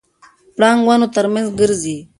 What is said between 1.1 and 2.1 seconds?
ترمنځ ګرځي.